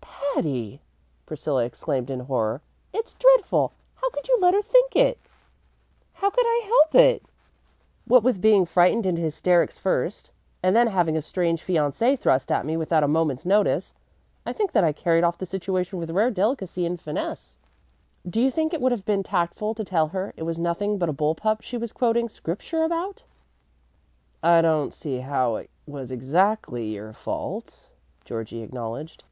[0.00, 0.80] "Patty!"
[1.24, 2.62] Priscilla exclaimed in horror,
[2.92, 3.70] "it's dreadful.
[3.94, 5.20] How could you let her think it?"
[6.14, 8.04] "How could I help it?" Patty demanded indignantly.
[8.08, 10.32] "What with being frightened into hysterics first,
[10.64, 13.94] and then having a strange fiancé thrust at me without a moment's notice,
[14.44, 17.58] I think that I carried off the situation with rare delicacy and finesse.
[18.28, 21.08] Do you think it would have been tactful to tell her it was nothing but
[21.08, 23.22] a bull pup she was quoting Scripture about?"
[24.42, 27.90] "I don't see how it was exactly your fault,"
[28.24, 29.22] Georgie acknowledged.